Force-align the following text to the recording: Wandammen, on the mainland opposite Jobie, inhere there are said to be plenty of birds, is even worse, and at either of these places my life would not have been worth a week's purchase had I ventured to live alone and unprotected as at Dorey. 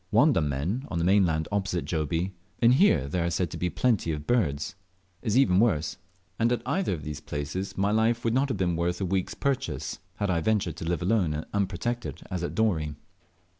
Wandammen, 0.11 0.85
on 0.87 0.97
the 0.97 1.05
mainland 1.05 1.47
opposite 1.51 1.85
Jobie, 1.85 2.31
inhere 2.59 3.07
there 3.07 3.23
are 3.23 3.29
said 3.29 3.51
to 3.51 3.57
be 3.57 3.69
plenty 3.69 4.11
of 4.11 4.25
birds, 4.25 4.73
is 5.21 5.37
even 5.37 5.59
worse, 5.59 5.97
and 6.39 6.51
at 6.51 6.63
either 6.65 6.93
of 6.95 7.03
these 7.03 7.21
places 7.21 7.77
my 7.77 7.91
life 7.91 8.25
would 8.25 8.33
not 8.33 8.49
have 8.49 8.57
been 8.57 8.75
worth 8.75 8.99
a 8.99 9.05
week's 9.05 9.35
purchase 9.35 9.99
had 10.15 10.31
I 10.31 10.41
ventured 10.41 10.77
to 10.77 10.85
live 10.85 11.03
alone 11.03 11.35
and 11.35 11.45
unprotected 11.53 12.23
as 12.31 12.43
at 12.43 12.55
Dorey. 12.55 12.95